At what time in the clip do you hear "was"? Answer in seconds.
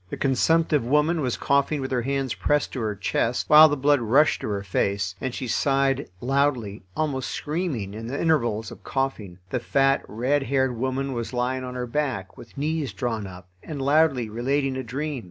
1.21-1.37, 11.13-11.33